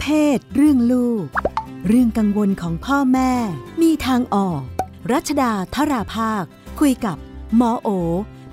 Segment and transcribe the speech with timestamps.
[0.00, 1.26] เพศ เรื่องลูก
[1.88, 3.32] เรื่องกังวลของพ่อแม่
[3.82, 4.62] มีทางออก
[5.12, 6.44] รัชดาธราภาค
[6.80, 7.16] คุยกับ
[7.56, 7.88] หมอโอ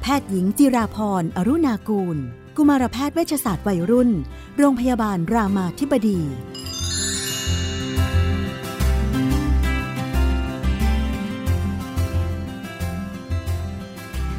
[0.02, 2.18] แพทย์หญิงจิราพรอรุณากูล
[2.56, 4.10] กุมารแพทย์เวชศาสตร์วัยรุ่น
[4.58, 6.20] โรงพยาบาลรามาธิบดี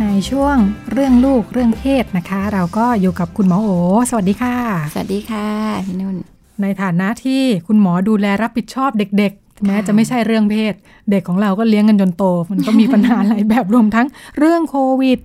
[0.01, 0.57] ในช่วง
[0.93, 3.69] เรื่องลูกเรื่องเพศนะคะ เราก็อยู่กับคุณหมอโอ
[4.11, 4.57] สวัสดีค่ะ
[4.93, 5.49] สวัสดีค่ะ
[5.87, 10.75] พี่นุ่น ในฐานะที่คุณหมอดูแลรับผิดชอบเด็กๆ แม้จะไม่ใช่เรื่องเพศ
[11.11, 14.07] เด็กของเราก็เลี้ยงกันจนโต มันก็มีปัญหาหลายแบบรวมทั้ง
[14.39, 15.21] เรื่องโควิด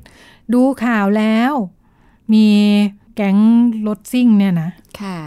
[0.54, 1.54] ดูข่าวแล้ว
[2.34, 2.48] มี
[3.16, 3.38] แก๊ง
[3.88, 4.70] รถซิ่งเนี่ยนะ
[5.02, 5.18] ค่ะ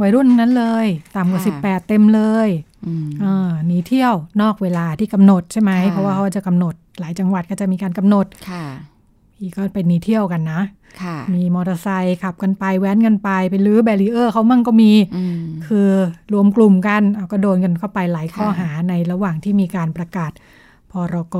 [0.00, 2.48] วัยรุ่นทั้งนั้นเลย ต่ำกว่าค่ะสิบแปดเต็มเลย
[2.86, 8.26] อืมอ่าหนีเที่ยวนอกเวลาที่กำหนดใช่ไหมค่ะเพราะว่าเขาจะกำหนดหลายจังหวัดก็จะมีการกำหนด
[9.44, 10.60] ค่ะพี่ก็ไปหนีเที่ยวกันนะ
[11.02, 15.90] ค่ะมีมอเตอร์ไซค์ขับกันไปแว้นกันไป ไปลื้อแบรีเออร์เขามั่งก็มีอืมคือ
[16.32, 20.32] รวมกลุ่มกันเอาก็โดนกันเข้าไปหลายข้อค่ะหาในระหว่างที่มีการประกาศ
[20.92, 21.36] พรก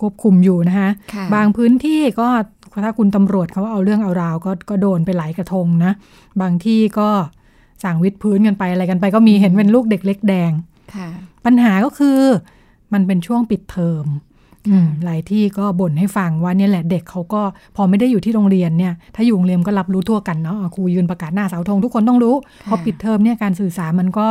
[0.00, 2.28] ควบคุมอยู่นะคะค่ะบางพื้นที่ก็
[2.84, 5.92] ถ้าคุณตำรวจเขาเอาเรื่องเอาราวก็ก็โดนไปหลายกระทงนะ
[6.40, 7.08] บางที่ก็
[7.84, 10.52] สั่งวิดพื้นกันไปอะไรกันไป ก็มีเห็นเป็นลูกเด็กเล็กแดง
[10.94, 11.08] ค่ะ
[11.44, 12.20] ปัญหาก็คือ
[12.92, 14.33] มันเป็นช่วงปิดเทอมอืม
[15.04, 17.42] หลายที่ก็บ่นให้ฟังว่าเนี่ยแหละเด็กเขาก็
[17.76, 24.28] พอไม่ได้อยู่ที่โรงเรียนเนี่ย ถ้าอยู่โรงเรียนก็รับรู้ทั่วกันเนาะอะครูยืนประกาศหน้าเสาธงทุกคนต้องรู้ค่ะพอปิดเทอมเนี่ยการสื่อสารมันก็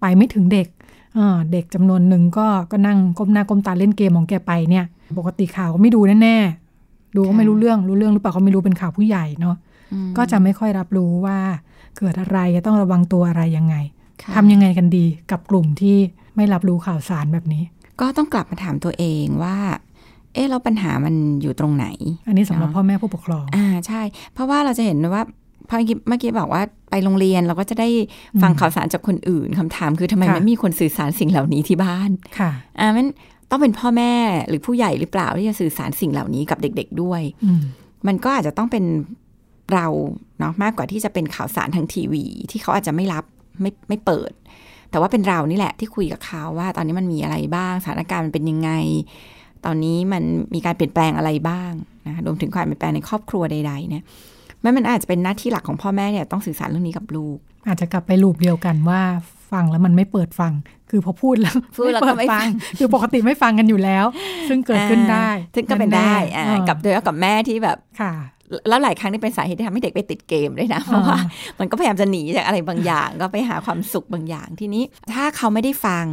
[0.00, 0.68] ไปไม่ถึงเด็ก
[1.14, 4.84] เออเด็กจำนวนหนึ่งก็ก็นั่งก้มหน้าก้มตาเล่นเกมของแกไปเนี่ย
[5.18, 9.56] ปกติข่าวก็ไม่ดูแน่ๆดูก็ไม่รู้เรื่องรู้เรื่องหรือเปล่าก็ไม่รู้เป็นข่าวผู้ใหญ่เนาะ
[9.92, 11.38] อืมก็จะไม่ค่อยรับรู้ว่า
[11.98, 13.76] เกิดอะไรจะต้องระวังตัวอะไรยังไง
[14.22, 15.96] ค่ะทำยังไงกันดีกับกลุ่มที่
[16.36, 17.62] ไม่รับรู้ข่าวสารแบบนี้
[18.00, 19.56] ก็ต้องกลับมาถามตัวเองว่า
[20.34, 21.86] เอ๊ะแล้วปัญหามันอยู่ตรงไหน
[22.26, 25.22] อันนี้สำหรับเนาะพ่อแม่ผู้ปกครอง อ่าใช่ เพราะว่าเราจะเห็นว่า
[25.68, 27.88] พอเมื่อกี้เมื่อกี้บอกว่าไปโรงเรียนเราก็จะได้
[28.42, 32.50] ฟังอืมข่าวสารจากคนอื่นคำถามคือทำไมค่ะไม่มีคนสื่อสารสิ่งเหล่านี้ที่บ้าน ค่ะ
[32.80, 33.06] อ่ามัน
[33.50, 34.12] ต้องเป็นพ่อแม่
[34.48, 37.62] หรือผู้ใหญ่หรือเปล่าที่จะสื่อสารสิ่งเหล่านี้กับเด็ก ๆด้วยอืม
[38.06, 38.84] มันก็อาจจะต้องเป็น
[39.72, 39.86] เรา
[40.38, 43.24] เนาะมากกว่าที่จะเป็นข่าวสารทางทีวี ที่เขาอาจจะไม่รับ
[43.60, 44.32] ไม่ไม่เปิด
[44.90, 48.70] แต่ว่าเป็นเรานี่แหละที่คุยกับเขาว่า ตอนนี้มันมีอะไรบ้าง สถานการณ์มันเป็นยังไง
[49.64, 50.22] ตอนนี้มัน
[50.54, 51.72] มีการเปลี่ยนแปลงอะไรบ้าง
[52.06, 54.04] นะรวมถึงความเปลี่ยนแปลงในครอบครัวใดๆเนี่ย
[54.62, 57.36] มันมันอาจจะเป็นหน้าที่หลักของพ่อแม่เนี่ยต้องสื่อสารเรื่องนี้กับลูก
[57.66, 59.00] อาจจะกลับไปลูปเดียวกันว่า
[59.52, 60.52] ฟังแล้วมันไม่เปิดฟัง
[60.90, 62.46] คือพอพูดแล้วพูดแล้วก็ไม่ฟัง
[62.78, 64.04] คือปกติไม่ฟังกันอยู่แล้ว
[64.48, 68.12] ซึ่งเกิดขึ้นได้ ซึ่งก็เป็นได้แๆอ่าเออกับโดยเฉพาะกับแม่ที่แบบค่ะ
[68.68, 71.18] แล้วหลายครั้งนี่เป็นสาเหตุที่ทำให้เด็กไปติดเกมด้วยนะ เพราะว่า
[71.58, 74.84] มันก็พยายามจะหนีจากอะไรบางอย่าง ก็ไปหาความสุขบางอย่างทีนี้
[75.14, 76.06] ถ้าเขาไม่ได้ฟัง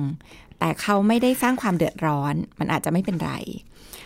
[0.59, 3.31] แต่เขาไม่ได้สร้างความเดือดร้อน มันอาจจะไม่เป็นไร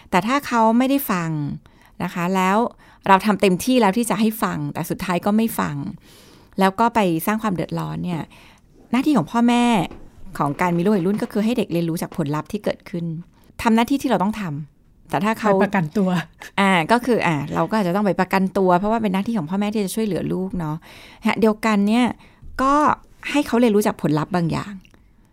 [0.09, 1.30] แต่ถ้าเขาไม่ได้ฟัง
[2.03, 2.58] นะคะ แล้ว
[3.08, 5.75] เราทำเต็มที่แล้วที่จะให้ฟัง แต่สุดท้ายก็ไม่ฟัง
[6.59, 8.22] แล้วก็ไปสร้างความเดือดร้อนเนี่ย
[8.91, 9.66] หน้าที่ของพ่อแม่
[10.38, 13.06] ของการมีลูกวัยรุ่นก็คือให้เด็กเรียนรู้จากผลลัพธ์ที่เกิดขึ้น
[13.62, 14.75] ทำหน้าที่ที่เราต้องทำ
[15.09, 16.09] แต่ถ้าไปเขาประกันตัว
[16.59, 20.75] อ่า ก็คือ อ่า เราก็อาจจะต้องไปประกันตัว เพราะว่าเป็นหน้าที่ของพ่อแม่ที่จะช่วยเหลือลูกเนาะ
[21.25, 22.05] ฮะเดียวกันเนี่ย
[22.61, 22.73] ก็
[23.31, 24.73] ให้เขาเรียนรู้จากผลลัพธ์บางอย่าง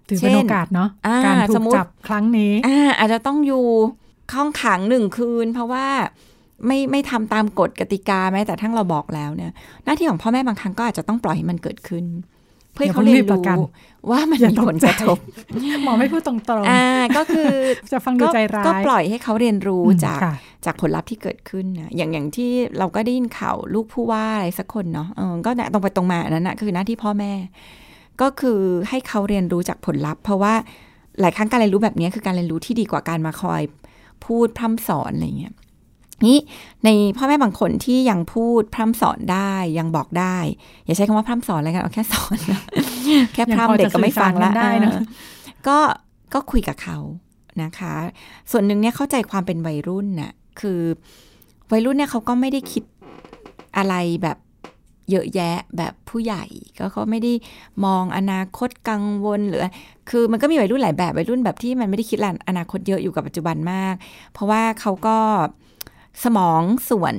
[0.08, 3.64] ถือเป็นเช่นโอกาสเนาะอ่าการถูสกมมุติจับครั้งนี้ อ่า อาจจะต้องอยู่
[4.34, 5.86] ห้องขังหนึ่งคืน เพราะว่า
[6.66, 9.52] ไม่ไม่ทำตามกฎกติกาแม้แต่ทั้งเราบอกแล้วเนี่ย
[9.84, 12.04] หน้าที่ของพ่อแม่บางครั้งก็อาจจะต้องปล่อยให้มันเกิดขึ้น
[12.72, 13.68] เพื่อให้เขาเรียนอย่าเพิ่งรีบประกันรู้
[14.10, 15.18] ว่ามันอย่ามีตกผลกระทบ
[15.84, 16.84] หมอไม่พูดตรงอ่า
[17.16, 20.34] ก็คือๆจะฟังดูก็ใจร้ายก็ปล่อยให้เขาเรียนรู้อืมจากค่ะ
[20.64, 27.32] จากผลลัพธ์ที่เกิดขึ้นนะอย่างอย่างที่เราก็ได้ยินข่าวลูกผู้ว่าอะไรสักคนเนาะเออก็เนี่ยตรงไปตรงมาอันนั้นนะคือหน้าที่พ่อแม่
[28.20, 30.54] ก็คือให้เขาเรียนรู้จากผลลัพธ์ เพราะว่า
[31.20, 33.62] หลายครั้งการเรียนรู้แบบนี้คือการเรียนรู้ที่ดีกว่าการมาคอย
[34.24, 35.54] พูดพร่ำสอนอะไรเงี้ย
[36.26, 36.36] นี่
[36.84, 40.36] ในพ่อแม่บางคนที่ยังพูดพร่ำสอนได้ยังบอกได้
[40.84, 42.60] อย่าใช้คำว่าพร่ำสอนเลยกันเอาแค่สอนนะ
[43.34, 45.00] แค่พยังพอร่ำเด็กจะก็ไม่ฟังสื่อสารกัละนได้นะเออ
[45.68, 45.78] ก็
[46.34, 46.98] ก็คุยกับเขา
[47.62, 47.94] นะคะ
[48.50, 50.80] ส่วนหนึ่งเนี่ยเข้าใจความเป็นวัยรุ่นน่ะคือ
[51.72, 52.84] วัยรุ่นเนี่ยเขาก็ไม่ได้คิด
[53.76, 54.38] อะไรแบบ
[55.10, 56.44] เยอะแยะแบบผู้ใหญ่
[56.78, 57.32] ก็เขาไม่ได้
[57.84, 59.66] มองอนาคตกังวลหรือ
[60.10, 62.18] คือมันก็มีวัยรุ่นหลายแบบวัยรุ่นแบบที่มันไม่ได้คิด
[62.48, 63.94] อนาคตเยอะอยู่กับปัจจุบันมาก
[64.32, 65.18] เพราะว่าเขาก็
[66.24, 67.14] สมองส่วน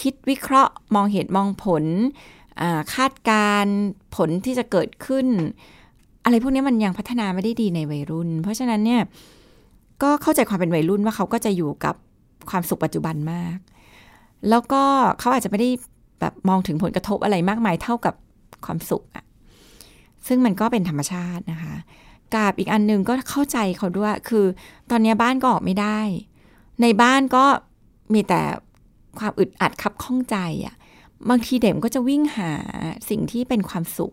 [0.00, 1.84] คิดวิเคราะห์ มองเหตุมองผล
[2.94, 3.66] คาดการ
[4.16, 5.26] ผลที่จะเกิดขึ้น
[6.24, 9.02] อะไรพวกนี้มันยังพัฒนาไม่ได้ดีในวัยรุ่น เพราะฉะนั้นเนี่ย
[10.02, 11.94] ก็เข้าใจความเป็นวัยรุ่นว่าเขาก็จะอยู่กับ
[12.50, 13.58] ความสุขปัจจุบันมาก
[14.48, 14.82] แล้วก็
[15.18, 15.70] เขาอาจจะไม่ได้
[16.20, 18.14] แบบมองถึงผลกระทบอะไรมากมายเท่ากับ
[18.64, 19.24] ความสุขอะ
[20.26, 21.74] ซึ่งมันก็เป็นธรรมชาตินะคะ
[22.34, 24.44] กับอีกอันหนึ่งก็เข้าใจเขาด้วย คือ
[24.90, 26.00] ตอนนี้บ้านก็ออกไม่ได้
[26.82, 27.44] ในบ้านก็
[28.14, 28.40] มีแต่
[29.18, 30.36] ความอึดอัดคับข้องใจ
[30.66, 30.74] อะ
[31.28, 32.50] บางทีเด็กก็จะวิ่งหา
[33.08, 34.12] สิ่งที่เป็นความสุข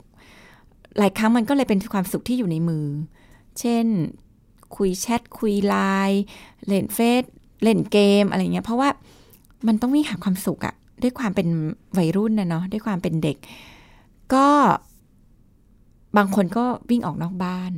[0.97, 2.85] หลายครั้งมันก็เลยเป็นความสุขที่อยู่ในมือ
[3.59, 3.85] เช่น
[4.75, 5.75] คุยแชทคุยไล
[6.09, 6.21] น์
[6.67, 7.23] เล่นเฟซ
[7.63, 8.89] เล่นเกมอะไรเงี้ย เพราะว่า
[9.67, 11.47] มันต้องวิ่งหาความสุขอะด้วยความเป็น
[11.97, 13.37] วัยรุ่นนะเนาะด้วยความเป็นเด็ก
[14.33, 14.47] ก็
[16.17, 17.73] บางคนก็วิ่งออกนอกบ้าน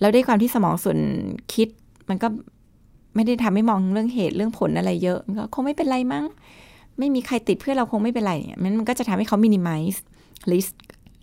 [0.00, 0.98] แล้วด้วยความที่สมองส่วน
[1.54, 1.68] คิด
[2.08, 2.28] มันก็
[3.14, 6.24] ไม่ได้ทำให้มองเรื่องเหตุเรื่องผลอะไรเยอะก็คงไม่เป็นไรมั้ง
[6.98, 9.82] ไม่มีใครติดเพื่อเราคงไม่เป็นไรเนี่ยมันก็จะทำให้เขามินิมัล
[10.50, 10.66] ลิส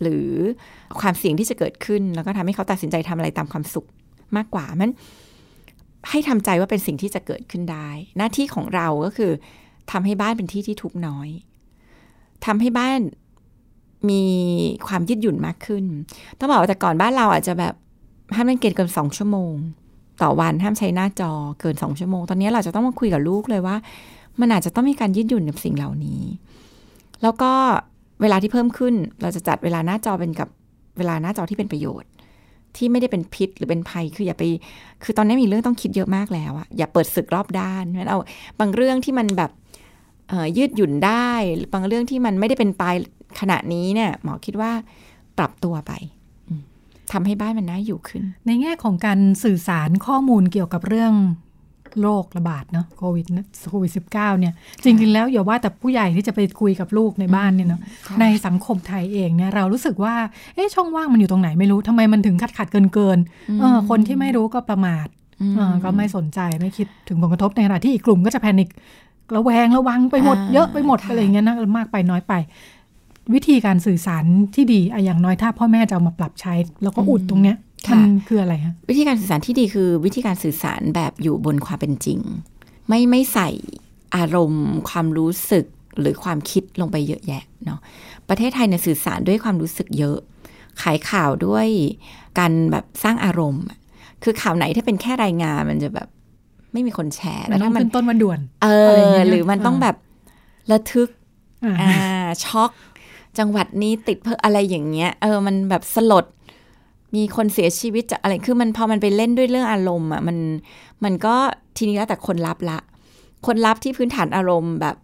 [0.02, 0.28] หรือ
[1.00, 3.88] ความเสี่ยงที่จะเกิดขึ้น แล้วก็ทำให้เขาตัดสินใจทำอะไรตามความสุข
[4.38, 4.92] มากกว่ามัน
[6.10, 9.32] ให้ทำใจว่าเป็นสิ่งที่จะเกิดขึ้นได้ หน้าที่ของเราก็คือ
[9.92, 11.30] ทำให้บ้านเป็นที่ที่ทุกน้อย
[12.46, 13.00] ทำให้บ้าน
[14.10, 14.24] มี
[14.88, 15.86] ความยืดหยุ่นมากขึ้น
[16.40, 17.74] ต้องบอกว่าแต่ก่อนบ้านเราอาจจะแบบ
[18.36, 19.54] ห้ามเล่นเกมเกินสองชั่วโมง
[20.22, 23.76] ต่อวันห้ามใช้หน้าจอเกินสองชั่วโมง ตอนนี้เราจะต้องมาคุยกับลูกเลยว่า
[24.40, 26.22] มันอาจจะต้องมีการยืดหยุ่นกับสิ่งเหล่านี้
[27.24, 27.52] แล้วก็
[28.22, 30.50] เวลาที่เพิ่มขึ้น เราจะจัดเวลาหน้าจอเป็นกับ
[30.98, 32.10] เวลาหน้าจอที่เป็นประโยชน์
[32.78, 34.44] ที่ไม่ได้เป็นพิษหรือเป็นภัยคืออย่าไป
[35.04, 38.20] คือตอนนี้มีเรื่องต้องคิดเยอะมากแล้วอะอย่าเปิดศึกรอบด้านงั้นเอา
[38.60, 39.52] บางเรื่องที่มันแบบ
[40.58, 41.30] ยืดหยุ่นได้
[41.74, 42.96] บางเรื่องที่มันไม่ได้เป็นตาย
[43.40, 44.72] ขณะนี้เนี่ยหมอคิดว่า
[45.38, 45.92] ปรับตัวไป
[47.12, 51.14] ทำให้บ้านมันน่าอยู่ขึ้น ในแง่ของการสื่อสารข้อมูลเกี่ยวกับเรื่อง
[52.02, 53.26] โรคระบาดเนาะโควิด
[53.70, 57.82] โควิดสิบเก้าเนี่ย จริง ๆ แล้วอย่าว่าแต่ผู้ใหญ่ที่จะไปคุยกับลูกในบ้านเนี่ยเนาะ
[58.22, 60.16] ในสังคมไทยเองเนี่ยเรารู้สึกว่า
[60.56, 63.18] เอ๊ะช่องว่างมันอยู่ตรงไหนไม่รู้ทำไมมันถึงขัดขัดเกินเกิน
[63.60, 65.08] เออคนที่ไม่รู้ก็ประมาท
[65.56, 68.70] เออก็ไม่สนใจไม่คิดถึงผลกระทบในขณะที่อีกกลุ่มก็จะแพนิค
[69.36, 72.34] ระแวงระวังไปหมดเยอะไปหมดอะไรเงี้ยนะมากไปน้อยไป
[73.34, 74.24] วิธีการสื่อสาร
[74.56, 76.54] ที่ดีอย่างน้อยถ้าพ่อแม่จะเอามาปรับใช้
[76.84, 77.58] แล้วก็อุดตรงเนี้ย
[77.92, 82.20] มันคืออะไรคะวิธีการสื่อสารที่ดีคือวิธีการสื่อสารแบบอยู่บนความเป็นจริง
[82.88, 83.50] ไม่ไม่ใส่
[84.16, 85.66] อารมณ์ ความรู้สึก
[86.00, 87.80] หรือความคิดลงไปเยอะแยะเนาะ
[88.30, 90.18] ประเทศไทยเนี่ยสื่อสารด้วยความรู้สึกเยอะ
[90.82, 91.68] ขายข่าวด้วย
[92.40, 93.64] การแบบสร้างอารมณ์
[94.24, 96.08] คือข่าวไหนถ้าเป็นแค่รายงานมันจะแบบ
[96.74, 98.68] ไม่มีคนแชร์แล้วถ้ามันต้นวันด่วน เอ
[99.12, 99.96] อ หรือมันต้องแบบ
[100.72, 101.10] ระทึก
[101.82, 102.72] อ่าช็อก
[103.40, 106.26] จังหวัดนี้ติดเพื่ออะไรอย่างเงี้ย เออ มันแบบสลด
[107.16, 110.38] มีคนเสียชีวิตจากอะไร คือมันพอมันไปเล่นด้วยเรื่องอารมณ์อะ มัน
[111.04, 111.36] มันก็
[111.78, 112.80] ทีนี้แล้วแต่คนรับละ
[113.46, 114.96] คนรับที่พื้นฐานอารมณ์แบบ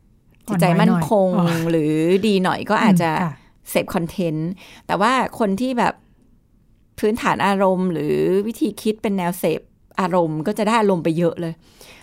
[0.47, 1.29] จิตใจมั่นคง
[1.69, 1.93] หรือ
[2.27, 3.09] ดีหน่อยก็อาจจะ
[3.69, 4.49] เสพคอนเทนต์
[4.87, 5.93] แต่ว่าคนที่แบบ
[6.99, 8.15] พื้นฐานอารมณ์ หรือ
[8.47, 9.61] วิธีคิดเป็นแนวเสพ
[10.01, 11.53] อารมณ์ ก็จะได้อารมณ์ไปเยอะเลย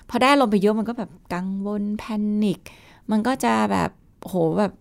[0.09, 2.05] พอได้อารมณ์ไปเยอะมันก็แบบกังวลแพ
[2.43, 2.61] นิค
[3.11, 3.91] มันก็จะแบบ
[4.21, 4.73] โหแบบ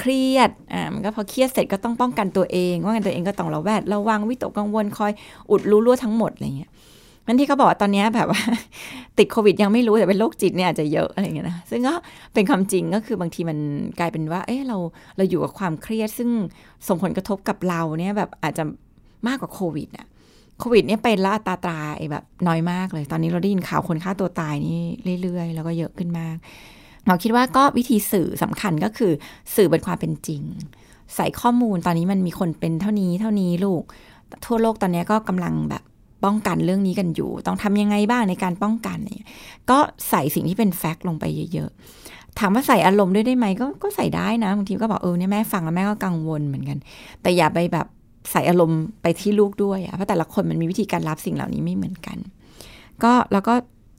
[0.00, 5.12] เครียดอ่ามันก็พอเครียดเสร็จก็ต้องป้องกันตัวเอง ว่ากันตัวเองก็ต้องระแวดระวังวิตกกังวลคอย
[5.50, 6.70] อุดรู้รั่วทั้งหมดอะไรเงี้ย
[7.26, 8.42] นั่นที่เขาบอกว่าตอนนี้แบบว่า
[9.18, 11.94] ติดโควิดยังไม่รู้แต่เป็นโรคจิตเนี่ยอาจจะเยอะอะไรเงี้ยนะซึ่งก็
[12.34, 13.58] เป็นความจริงก็คือบางทีมัน
[13.98, 14.76] กลายเป็นว่า เออเรา
[15.16, 16.30] เราอยู่กับความเครียด ซึ่ง
[16.88, 18.64] ส่งผลกระทบกับเราเนี่ยแบบอาจจะ
[19.26, 20.06] มากกว่าโควิดอะ
[20.58, 21.80] โควิดเนี่ยเป็นละตาตรา
[22.12, 24.80] แบบน้อยมากเลย ตอนนี้เราได้ยินข่าวคนฆ่าตัวตายนี่
[25.22, 26.36] เรื่อยๆ แล้วก็เยอะขึ้นมาก
[27.10, 29.12] หมอคิดว่าก็วิธีสื่อสำคัญก็คือ
[29.54, 30.42] สื่อบนความเป็นจริง
[31.14, 33.82] ใส่ข้อมูลตอนนี้มันมีคนเป็นเท่านี้เท่านี้ลูก
[34.46, 35.82] ทั่วโลกตอนนี้ก็กำลังแบบ
[36.24, 39.28] ป้องกันเรื่องนี้กันอยู่ ต้องทำยังไงบ้างในการป้องกันเนี่ย
[39.70, 39.78] ก็
[40.10, 46.78] ใส่สิ่งที่เป็นแฟกต์ลงไปเยอะๆ ถามว่าใส่อารมณ์ด้วยได้ไหมก็ก็ใส่ได้นะบางทีก็บอกเออเนี่ยแม่ฟังแล้วแม่ก็กังวลเหมือนกัน
[47.22, 47.86] แต่อย่าไปแบบ
[48.30, 52.18] ใส่อารมณ์ไปที่ลูกด้วยอะเพราะแต่ละคนมันมีวิธีการรับสิ่งเหล่านี้ไม่เหมือนกัน
[53.02, 53.54] ก็แล้วก็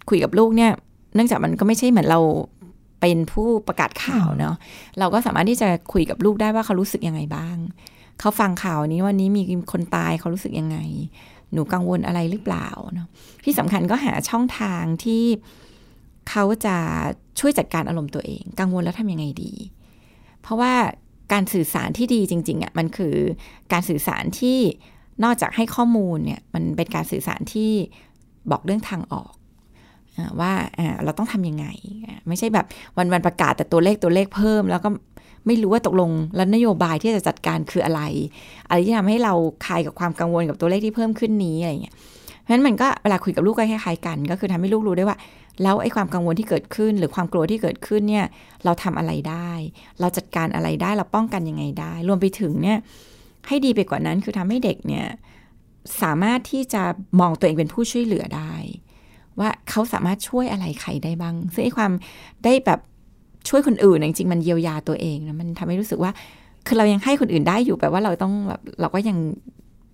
[0.09, 0.71] คุยกับลูกเนี่ย
[1.15, 2.19] เนื่องจากมันก็ไม่ใช่เหมือนเรา
[3.01, 4.55] เป็นผู้ประกาศข่าวเนาะ
[4.99, 7.57] เราก็สามารถที่จะคุยกับลูกได้ว่าเขารู้สึกยังไงบ้าง
[8.19, 9.41] เขาฟังข่าวนี้วันนี้มี
[9.71, 10.77] คนตายเขารู้สึกยังไง
[11.53, 13.07] หนูกังวลอะไรหรือเปล่าเนาะ
[13.43, 15.23] ที่สำคัญก็หาช่องทางที่
[16.29, 16.77] เขาจะ
[17.39, 19.53] ช่วยจัดการอารมณ์ตัวเอง กังวลแล้วทำยังไงดี
[20.41, 20.73] เพราะว่า
[21.33, 23.15] การสื่อสารที่ดีจริงๆอะ่ะมันคือ
[23.71, 24.59] การสื่อสารที่
[25.23, 27.71] นอกจากให้ข้อมูลเนี่ยมันเป็นการสื่อสารที่
[28.51, 29.33] บอกเรื่องทางออก
[30.39, 30.51] ว่า
[31.03, 31.65] เราต้องทำยังไง
[32.27, 32.65] ไม่ใช่แบบ
[32.97, 34.89] วันวันประกาศแต่ตัวเลขตัวเลขเพิ่ม แล้วก็
[35.47, 38.01] ไม่รู้ว่าตกลงแล้วนโยบายที่จะจัดการคืออะไร
[38.67, 39.33] อะไรที่ทำให้เรา
[39.65, 45.17] คลายกับความกังวลกับตัวเลขที่เพิ่มขึ้นนี้อะไรเงี้ยเพราะฉะนั้นมันก็เวลาคุยกับลูกก็คล้ายๆกัน ก็คือทำให้ลูกรู้ได้ว่า
[45.63, 48.25] แล้วไอ้ความกังวลที่เกิดขึ้น หรือความกลัวที่เกิดขึ้นเนี่ย
[48.65, 49.51] เราทำอะไรได้
[49.99, 52.77] เราจัดการอะไรได้เราป้องกันยังไงได้ รวมไปถึงเนี่ย
[53.47, 55.05] ให้ดีไปกว่านั้นคือทำให้เด็กเนี่ย
[56.01, 56.83] สามารถที่จะ
[57.19, 58.53] มองตัวเองเป็นผู้ช่วยเหลือได้
[59.39, 61.91] ว่าเขาสามารถช่วยอะไรใครได้บ้าง ซึ่งไอ้ความ
[62.43, 62.79] ได้แบบ
[63.49, 66.11] ช่วยคนอื่นจริงๆมันเยียวยาตัวเองนะมันทำให้รู้สึกว่า
[66.67, 69.17] คือเรายังให้คนอื่นได้อยู่แปลว่าเราต้องแบบเราก็ยัง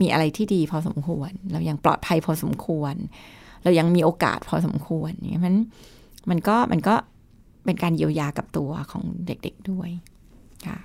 [0.01, 2.96] มีอะไรที่ดีพอสมควร เรายังปลอดภัยพอสมควร
[3.63, 5.56] เรายังมีโอกาสพอสมควรอย่างนี้มัน
[6.29, 6.96] มันก็มันก็
[7.65, 9.89] เป็นการเยียวยากับตัวของเด็กๆด้วย
[10.65, 10.77] ค่ะ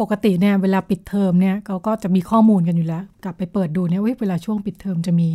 [0.00, 5.28] ปกติเนี่ยเวลาปิดเทอมเนี่ยเขาก็จะมีข้อมูลกันอยู่แล้ว กลับไปเปิดดูเนี่ยเวลาช่วงปิดเทอมจะมี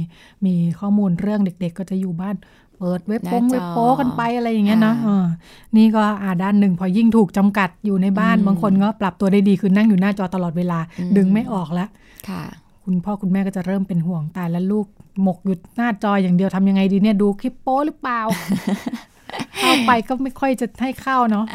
[0.46, 2.36] มีข้อมูลเรื่องเด็ก ๆ ก็จะอยู่บ้าน
[2.80, 4.94] เปิดเว็บโป้งเว็บโป้กันไปอะไรอย่างเงี้ยนะ
[5.78, 10.80] นี่ก็อ่าด้านหนึ่งพอยิ่งถูกจำกัดอยู่ในบ้านบางคนก็ปรับตัวได้ดีคือนั่งอยู่หน้าจอตลอดเวลา
[11.18, 11.90] ดึงไม่ออกแล้ว
[12.30, 12.44] ค่ะ
[12.86, 14.86] คุณพ่อคุณแม่ก็จะเริ่มเป็นห่วงตายแล้วลูก
[15.24, 18.22] หมกอยู่หน้าจออย่างเดียวทำยังไงดีเนี่ยดูคลิปโป้หรือเปล่า
[19.60, 21.46] เข้าไปก็ไม่ค่อยจะให้เข้าเนาะ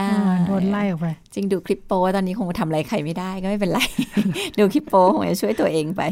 [0.47, 3.81] โดนไล่ออกไป จริงดูคลิปโป้ตอนนี้คงทำอะไรใครไม่ได้ก็ไม่เป็นไร
[4.59, 6.03] ดูคลิปโป้คงจะช่วยตัวเองไป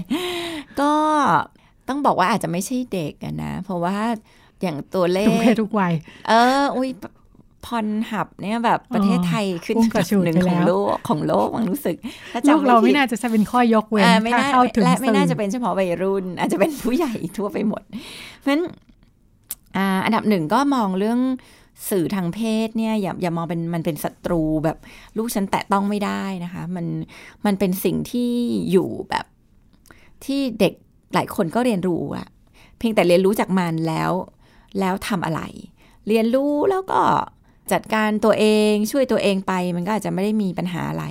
[0.80, 0.92] ก็
[1.88, 3.12] ต้องบอกว่าอาจจะไม่ใช่เด็ก
[3.44, 3.96] นะ เพราะว่า
[4.62, 5.92] อย่างตัวเลขทุกเพศทุกวัย
[6.28, 6.32] เอ
[6.62, 6.90] อ อุ้ย
[7.66, 9.76] พรหับเนี่ยแบบประเทศไทยขึ้น
[10.24, 11.96] หนึ่งของโลกของโลกมันรู้สึก
[12.32, 17.82] ถ้าจำเราไม่น่าจะเป็นข้อยกเว้นถ้าเข้าถึงและไม่น่าจะเป็นเฉพาะวัยรุ่น อาจจะเป็นผู้ใหญ่ทั่วไปหมด
[18.40, 18.62] เพราะฉะนั้น
[20.04, 21.20] อันดับหนึ่งก็มองเรื่อง
[21.90, 24.76] สื่อทางเพศเนี่ยอย่าอย่ามองเป็นมันเป็นศัตรูแบบ
[25.16, 26.86] ลูกฉันแตะต้องไม่ได้นะคะ มัน
[27.46, 28.30] มันเป็นสิ่งที่
[28.70, 29.26] อยู่แบบ
[30.24, 30.72] ที่เด็ก
[31.14, 32.26] หลายคนก็เรียนรู้อะ
[32.78, 34.12] เพียงแต่เรียนรู้จากมันแล้ว
[34.80, 35.40] แล้วทำอะไร
[36.08, 37.00] เรียนรู้แล้วก็
[37.72, 41.04] จัดการตัวเองช่วยตัวเองไป มันก็อาจจะไม่ได้มีปัญหาอะไร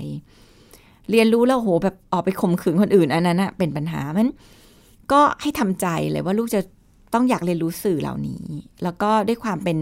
[1.12, 4.28] เรียนรู้แล้วโหแบบออกไปข่มขืนคนอื่นอันนั้นนะเป็นปัญหามัน
[5.12, 6.62] ก็ให้ทำใจเลยว่าลูกจะ
[7.14, 8.44] ต้องอยากเรียนรู้สื่อเหล่านี้
[8.84, 9.78] แล้วก็ด้วยความเป็น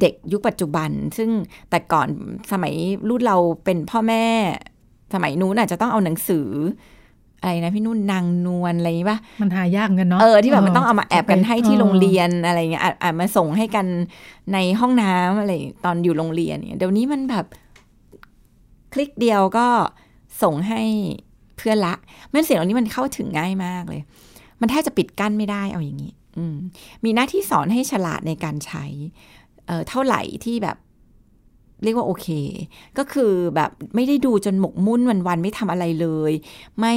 [0.00, 1.30] เด็กยุคปัจจุบัน ซึ่ง
[1.70, 2.08] แต่ก่อน
[2.52, 2.74] สมัย
[3.08, 4.24] รุ่นเราเป็นพ่อแม่
[5.14, 6.48] สมัยนู้นอาจจะต้องเอาหนังสือ
[7.40, 13.86] อะไรนะพี่นุ่นนางนวลอะไรนี้ปะมันหายากกันเนาะเออที่แบบมันต้องเอามาแอบกันให้ที่โรงเรียนอะไรเงี้ยอาจมาส่งให้กัน
[14.52, 15.52] ในห้องน้ำอะไร
[15.84, 17.46] ตอนอยู่โรงเรียนเนี่ยเดี๋ยวนี้มันแบบ
[18.92, 19.66] คลิกเดียวก็
[20.42, 20.82] ส่งให้
[21.56, 21.94] เพื่อนละ
[22.32, 24.02] มันเสียงเหล่านี้มันเข้าถึงง่ายมากเลย
[24.60, 26.12] มันแทบจะปิดกั้นไม่ได้เอาอย่างนี้
[27.04, 28.84] มีหน้าที่สอนให้ฉลาดในการใช้
[29.66, 30.76] เเท่าไหร่ที่แบบ
[31.84, 32.28] เรียกว่าโอเค
[32.98, 36.32] ก็คือแบบไม่ได้ดูจนหมกมุ่นวันๆไม่ทำอะไรเลย
[36.80, 36.94] ไม่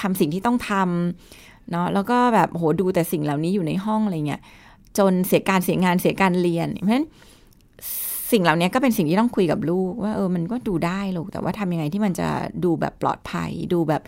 [0.00, 4.42] ทำสิ่งที่ต้องทำเนาะแล้วก็แบบโหดูแต่สิ่งเหล่านี้อยู่ในห้องอะไรเงี้ย
[4.98, 7.06] จนเสียการเสียงานเสียการเรียน เพราะฉะนั้น
[8.32, 12.28] สิ่งเหล่านี้ก็เป็นสิ่งที่ต้องคุยกับลูก ว่าเออมันก็ดูได้ลูกแต่ว่าทำยังไงที่มันจะ
[12.64, 14.02] ดูแบบปลอดภัย ดูแบบ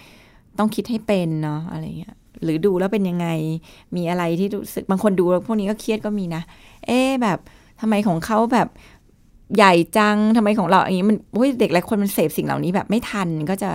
[0.59, 2.14] ต้องคิดให้เป็นเนาะอะไรเงี้ย
[2.45, 3.27] หรือดูแล้วเป็นยังไง
[3.97, 6.43] มีอะไรที่รู้สึกบางคนดูพวกนี้ก็เครียดก็มีนะ
[6.87, 7.39] เอ๊แบบ
[7.81, 8.69] ทำไมของเขาแบบ
[9.57, 13.73] ใหญ่จังทำไมของเราอย่างนี้มันโอ้ยเด็กหลายคนมันเสพสิ่งเหล่านี้แบบไม่ทันก็จะ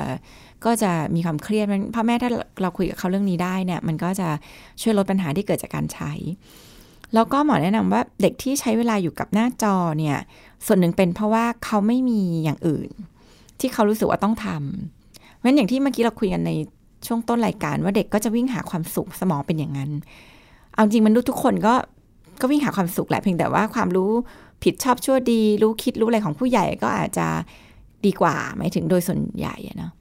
[0.66, 2.30] ก็จะมีความเครียดมันพ่อแม่ถ้า
[2.62, 4.28] เราคุยกับเขาเรื่องนี้ได้เนี่ยมันก็จะ
[4.82, 6.12] ช่วยลดปัญหาที่เกิดจากการใช้
[7.14, 10.18] แล้วก็หมอแนะนำว่าเด็กที่ใช้เวลาอยู่กับหน้าจอเนี่ย
[10.66, 12.90] ส่วนหนึ่งเป็นเพราะว่าเขาไม่มีอย่างอื่น
[13.60, 16.52] ที่เขารู้สึกว่าต้องทำเพราะฉะนั้นอย่างที่เมื่อกี้เราคุยกันใน
[17.06, 19.92] ช่วงต้นรายการว่าเด็กก็จะวิ่งหาความสุขสมองเป็นอย่างนั้น
[20.74, 21.74] เอาจริงมนุษย์ทุกคนก็
[22.42, 24.12] ก็วิ่งหาความสุขแหละเพียงแต่ว่าความรู้
[24.64, 27.28] ผิดชอบชั่วดี รู้คิดรู้อะไรของผู้ใหญ่ก็อาจจะ
[28.06, 29.92] ดีกว่าหมายถึงโดยส่วนใหญ่เนาะ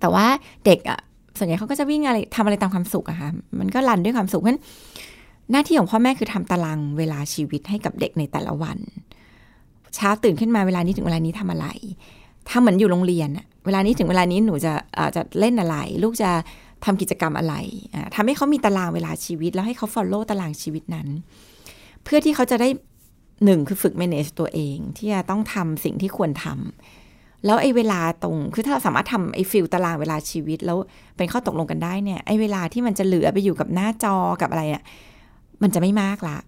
[0.00, 0.26] แต่ว่า
[0.66, 1.00] เด็กอะ
[1.38, 4.58] ส่วนใหญ่เขาก็จะวิ่งอะไรทำอะไรตามความสุขอะค่ะมันก็รันด้วยความสุขเพราะ
[5.50, 8.78] หน้าที่ของพ่อแม่คือทำตารางเวลาชีวิตให้กับเด็กในแต่ละวัน
[9.94, 11.66] เช้าตื่นขึ้นมาเวลานี้ถึงเวลานี้ทำอะไร
[12.48, 13.28] ถ้าเหมือนอยู่โรงเรียน
[13.64, 16.30] เวลานี้ถึงเวลานี้หนูจะอาจะเล่นอะไร ลูกจะ
[16.84, 17.54] ทำกิจกรรมอะไร
[18.14, 21.08] ทำให้เขามีตารางเวลาชีวิต แล้วให้เขา follow ตารางชีวิตนั้น
[22.04, 22.68] เพื่อที่เขาจะได้
[23.44, 30.78] หนึ่งคือฝึก manage ตัวเอง ที่จะต้องทำสิ่งที่ควรทำแล้วไอ้เวลาตรงคือถ้าเราสามารถทำไอ้ฟิลตารางเวลาชีวิต แล้ว
[31.16, 34.84] เป็นข้อตกลงกันได้เนี่ยไอ้เวลาที่มันจะเหลือไปอยู่กับหน้าจอกับอะไรเนี่ย
[35.62, 36.38] มันจะไม่มากละ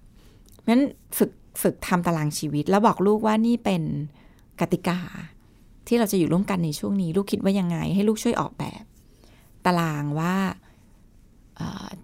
[0.68, 0.82] งั้น
[1.18, 1.30] ฝึก
[1.62, 3.82] ฝึกทำตารางชีวิต แล้วบอกลูกว่านี่เป็น
[4.60, 4.98] กติกา
[5.88, 8.82] ที่เราจะอยู่ร่วมกันในช่วงนี้ ลูกคิดว่ายังไง ให้ลูกช่วยออกแบบ
[9.66, 10.34] ตารางว่า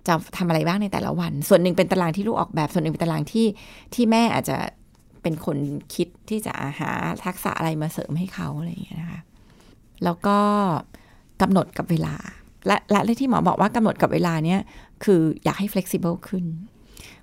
[0.06, 3.46] จะทำอะไรบ้างในแต่ละวัน ส่วนหนึ่งเป็นตารางที่ลูกออกแบบ ส่วนหนึ่งเป็นตารางที่
[3.94, 4.56] ที่แม่อาจจะ
[5.22, 5.56] เป็นคน
[5.94, 6.90] คิดที่จะหา
[7.24, 9.20] ทักษะอะไรมาเสริมให้เขาอะไรอย่างเงี้ยนะคะ
[10.04, 10.38] แล้วก็
[11.42, 12.14] กำหนดกับเวลา
[12.66, 14.60] และและที่หมอบอกว่ากำหนดกับเวลาเนี้ย
[15.04, 16.44] คืออยากให้ flexible ขึ้น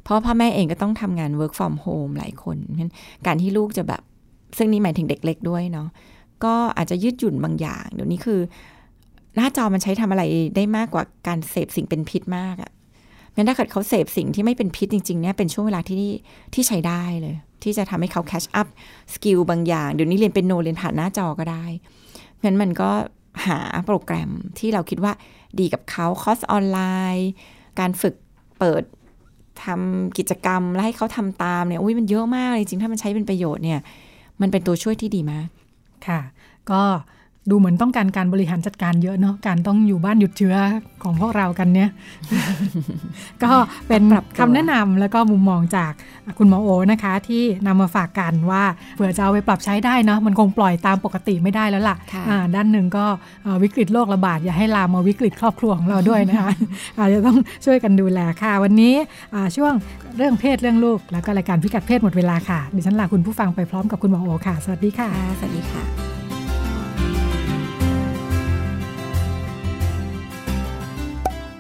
[0.03, 2.93] เพราะพ่อแม่เองก็ต้องทำงาน work from home หลายคนนั้น
[3.27, 4.01] การที่ลูกจะแบบ
[4.57, 5.87] ซึ่งนี้หมายถึงเด็กเล็กด้วยเนาะ
[6.45, 8.39] ก็อาจจะยืดหยุ่นบางอย่าง เดี๋ยวนี้คือ
[9.35, 10.23] หน้าจอมันใช้ทำอะไร
[10.55, 12.71] ได้มากกว่าการเสพสิ่งเป็นพิษมากอะ่ะ
[13.35, 16.05] งั้นถ้าเกิดเขาเสพสิ่งที่ไม่เป็นพิษจริงๆเนี่ยเป็นช่วงเวลาที่
[16.53, 18.67] ที่ใช้ได้เลย ที่จะทำให้เขา catch up
[19.13, 21.65] skill บางอย่าง เดี๋ยวนี้เรียนเปียโนเรียนผ่านหน้าจอก็ได้
[22.43, 22.89] งั้นมันก็
[23.47, 25.13] หาโปรแกรมที่เราคิดว่า
[25.59, 26.79] ดีกับเขาคอร์สออนไล
[27.15, 27.29] น์
[27.79, 28.15] การฝึก
[28.59, 28.83] เปิด
[29.63, 33.79] ทำกิจกรรม แล้วให้เขาทำตามเนี่ยอุ้ยมันเยอะมากจริงถ้ามันใช้เป็นประโยชน์เนี่ย
[34.41, 35.47] มันเป็นตัวช่วยที่ดีมาก
[36.07, 36.19] ค่ะ
[36.71, 36.83] ก็
[37.49, 40.55] ดูเหมือนต้องการการบริหารจัดการเยอะเนาะการต้องอยู่บ้านหยุดเชื้อ
[41.03, 41.89] ของพวกเรากันเนี่ย
[43.43, 43.51] ก็
[43.87, 45.91] เป็นปรับตัวคำแนะนำแล้วก็มุมมองจาก
[46.37, 48.63] คุณหมอโอนะคะ ที่นำมาฝากกันว่า
[48.95, 53.05] เผื่อจะเอาไปปรับใช้ได้เนาะมันคงปล่อยตามปกติไม่ได้แล้วล่ะค่ะอ่าด้านหนึ่งก็
[53.43, 56.51] เอ่อวิกฤตโรคระบาดอย่าให้ลามมาวิกฤตครอบครัวของเราด้วยนะคะ
[56.97, 58.93] อาจจะต้องช่วยกันดูแลค่ะ วันนี้
[59.33, 59.73] อ่าช่วง
[60.17, 66.16] เรื่องเพศเรื่องลูก แล้วก็รายการพิกัดเพศหมดเวลาค่ะดิฉันลาคุณผู้ฟังไปพร้อมกับคุณหมอโอค่ะ สวัสดีค่ะค่ะสวัสดีค่ะ